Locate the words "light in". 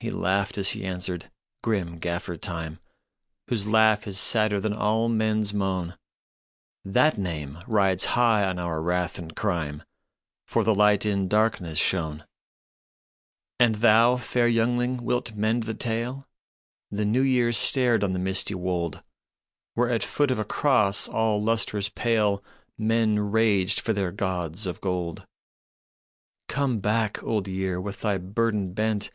10.72-11.28